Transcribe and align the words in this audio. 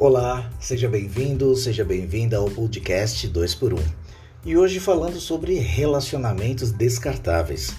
Olá, 0.00 0.48
seja 0.60 0.88
bem-vindo, 0.88 1.56
seja 1.56 1.84
bem-vinda 1.84 2.36
ao 2.36 2.48
podcast 2.48 3.28
2x1. 3.28 3.82
E 4.46 4.56
hoje 4.56 4.78
falando 4.78 5.18
sobre 5.18 5.58
relacionamentos 5.58 6.70
descartáveis. 6.70 7.74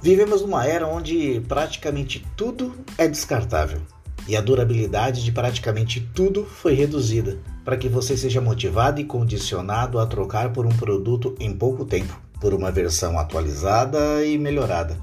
Vivemos 0.00 0.42
numa 0.42 0.64
era 0.64 0.86
onde 0.86 1.42
praticamente 1.48 2.24
tudo 2.36 2.76
é 2.96 3.08
descartável 3.08 3.80
e 4.28 4.36
a 4.36 4.40
durabilidade 4.40 5.24
de 5.24 5.32
praticamente 5.32 6.00
tudo 6.14 6.44
foi 6.44 6.74
reduzida 6.74 7.40
para 7.64 7.76
que 7.76 7.88
você 7.88 8.16
seja 8.16 8.40
motivado 8.40 9.00
e 9.00 9.04
condicionado 9.04 9.98
a 9.98 10.06
trocar 10.06 10.52
por 10.52 10.64
um 10.64 10.76
produto 10.76 11.34
em 11.40 11.52
pouco 11.52 11.84
tempo, 11.84 12.16
por 12.40 12.54
uma 12.54 12.70
versão 12.70 13.18
atualizada 13.18 14.24
e 14.24 14.38
melhorada. 14.38 14.96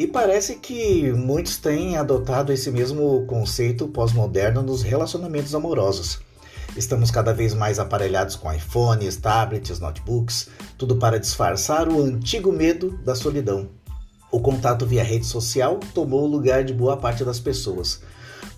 E 0.00 0.06
parece 0.06 0.54
que 0.54 1.12
muitos 1.12 1.58
têm 1.58 1.98
adotado 1.98 2.54
esse 2.54 2.70
mesmo 2.70 3.26
conceito 3.26 3.86
pós-moderno 3.86 4.62
nos 4.62 4.80
relacionamentos 4.80 5.54
amorosos. 5.54 6.20
Estamos 6.74 7.10
cada 7.10 7.34
vez 7.34 7.52
mais 7.52 7.78
aparelhados 7.78 8.34
com 8.34 8.50
iPhones, 8.50 9.18
tablets, 9.18 9.78
notebooks, 9.78 10.48
tudo 10.78 10.96
para 10.96 11.20
disfarçar 11.20 11.86
o 11.86 12.02
antigo 12.02 12.50
medo 12.50 12.96
da 13.04 13.14
solidão. 13.14 13.68
O 14.32 14.40
contato 14.40 14.86
via 14.86 15.04
rede 15.04 15.26
social 15.26 15.78
tomou 15.92 16.22
o 16.22 16.30
lugar 16.30 16.64
de 16.64 16.72
boa 16.72 16.96
parte 16.96 17.22
das 17.22 17.38
pessoas, 17.38 18.00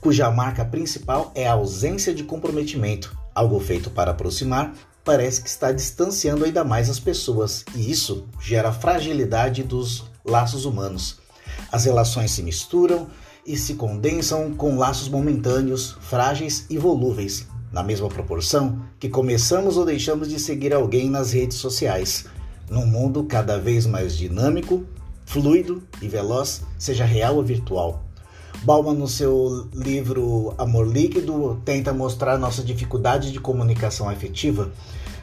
cuja 0.00 0.30
marca 0.30 0.64
principal 0.64 1.32
é 1.34 1.48
a 1.48 1.54
ausência 1.54 2.14
de 2.14 2.22
comprometimento, 2.22 3.18
algo 3.34 3.58
feito 3.58 3.90
para 3.90 4.12
aproximar, 4.12 4.74
parece 5.04 5.42
que 5.42 5.48
está 5.48 5.72
distanciando 5.72 6.44
ainda 6.44 6.62
mais 6.62 6.88
as 6.88 7.00
pessoas, 7.00 7.64
e 7.74 7.90
isso 7.90 8.28
gera 8.40 8.72
fragilidade 8.72 9.64
dos 9.64 10.04
laços 10.24 10.64
humanos. 10.64 11.20
As 11.72 11.86
relações 11.86 12.30
se 12.30 12.42
misturam 12.42 13.06
e 13.46 13.56
se 13.56 13.74
condensam 13.74 14.52
com 14.52 14.76
laços 14.76 15.08
momentâneos, 15.08 15.96
frágeis 16.02 16.66
e 16.68 16.76
volúveis, 16.76 17.48
na 17.72 17.82
mesma 17.82 18.10
proporção 18.10 18.78
que 19.00 19.08
começamos 19.08 19.78
ou 19.78 19.86
deixamos 19.86 20.28
de 20.28 20.38
seguir 20.38 20.74
alguém 20.74 21.08
nas 21.08 21.32
redes 21.32 21.56
sociais. 21.56 22.26
Num 22.68 22.84
mundo 22.84 23.24
cada 23.24 23.58
vez 23.58 23.86
mais 23.86 24.14
dinâmico, 24.14 24.84
fluido 25.24 25.82
e 26.02 26.08
veloz, 26.08 26.62
seja 26.78 27.06
real 27.06 27.36
ou 27.36 27.42
virtual. 27.42 28.04
Bauman, 28.64 28.94
no 28.94 29.08
seu 29.08 29.66
livro 29.74 30.54
Amor 30.58 30.86
Líquido, 30.86 31.60
tenta 31.64 31.92
mostrar 31.92 32.38
nossa 32.38 32.62
dificuldade 32.62 33.32
de 33.32 33.40
comunicação 33.40 34.10
afetiva, 34.10 34.70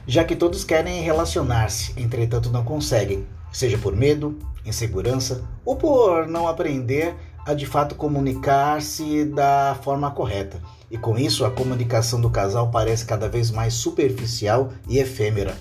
já 0.08 0.24
que 0.24 0.36
todos 0.36 0.64
querem 0.64 1.04
relacionar-se, 1.04 1.94
entretanto 1.96 2.50
não 2.50 2.64
conseguem, 2.64 3.26
seja 3.52 3.78
por 3.78 3.96
medo, 3.96 4.38
insegurança 4.66 5.44
ou 5.66 5.76
por 5.76 6.28
não 6.28 6.48
aprender 6.48 7.16
a 7.46 7.54
de 7.54 7.66
fato 7.66 7.96
comunicar-se 7.96 9.26
da 9.26 9.78
forma 9.82 10.12
correta. 10.12 10.60
E 10.92 10.98
com 10.98 11.18
isso, 11.18 11.46
a 11.46 11.52
comunicação 11.52 12.20
do 12.20 12.30
casal 12.30 12.70
parece 12.72 13.06
cada 13.06 13.30
vez 13.30 13.52
mais 13.52 13.74
superficial 13.74 14.72
e 14.88 14.98
efêmera. 15.00 15.56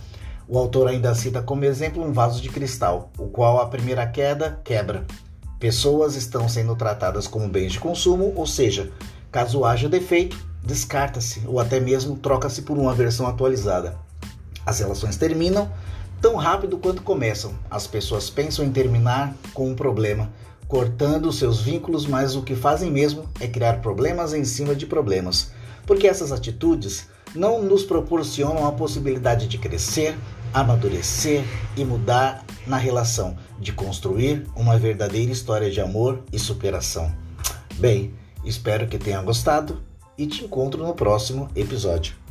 O 0.47 0.59
autor 0.59 0.89
ainda 0.89 1.15
cita 1.15 1.43
como 1.43 1.65
exemplo 1.65 2.03
um 2.03 2.13
vaso 2.13 2.41
de 2.41 2.49
cristal, 2.49 3.11
o 3.19 3.27
qual 3.27 3.61
a 3.61 3.67
primeira 3.67 4.07
queda 4.07 4.61
quebra. 4.65 5.07
Pessoas 5.59 6.15
estão 6.15 6.49
sendo 6.49 6.75
tratadas 6.77 7.27
como 7.27 7.49
bens 7.49 7.73
de 7.73 7.81
consumo, 7.81 8.33
ou 8.35 8.47
seja, 8.47 8.91
caso 9.31 9.65
haja 9.65 9.89
defeito, 9.89 10.39
descarta-se 10.63 11.43
ou 11.47 11.61
até 11.61 11.81
mesmo 11.81 12.17
troca-se 12.17 12.63
por 12.63 12.79
uma 12.79 12.95
versão 12.95 13.27
atualizada. 13.27 13.99
As 14.65 14.79
relações 14.79 15.17
terminam 15.17 15.71
tão 16.21 16.37
rápido 16.37 16.79
quanto 16.79 17.03
começam. 17.03 17.53
As 17.71 17.87
pessoas 17.87 18.29
pensam 18.31 18.65
em 18.65 18.73
terminar 18.73 19.35
com 19.55 19.71
um 19.71 19.75
problema, 19.75 20.31
cortando 20.67 21.33
seus 21.33 21.61
vínculos, 21.61 22.07
mas 22.07 22.37
o 22.37 22.43
que 22.43 22.55
fazem 22.55 22.91
mesmo 22.91 23.25
é 23.41 23.47
criar 23.47 23.81
problemas 23.81 24.33
em 24.35 24.45
cima 24.45 24.75
de 24.75 24.87
problemas, 24.87 25.53
porque 25.87 26.07
essas 26.07 26.33
atitudes 26.33 27.09
não 27.35 27.63
nos 27.63 27.83
proporcionam 27.83 28.67
a 28.67 28.73
possibilidade 28.73 29.47
de 29.47 29.59
crescer, 29.59 30.17
amadurecer 30.53 31.45
e 31.77 31.85
mudar 31.85 32.45
na 32.67 32.77
relação, 32.77 33.37
de 33.59 33.73
construir 33.73 34.47
uma 34.57 34.79
verdadeira 34.79 35.31
história 35.31 35.71
de 35.71 35.81
amor 35.81 36.23
e 36.33 36.39
superação. 36.39 37.13
Bem, 37.75 38.15
espero 38.45 38.87
que 38.87 38.99
tenha 38.99 39.23
gostado 39.23 39.83
e 40.17 40.27
te 40.27 40.45
encontro 40.45 40.85
no 40.85 40.95
próximo 40.95 41.49
episódio. 41.55 42.28